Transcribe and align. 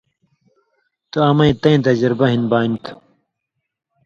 تُو 1.09 1.17
امَیں 1.29 1.53
تَیں 1.61 1.79
تجربہ 1.85 2.25
ہِن 2.31 2.41
بانیۡ 2.51 2.81
تُھو 2.83 2.93